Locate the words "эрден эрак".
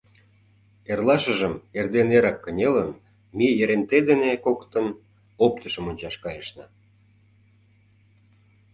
1.77-2.37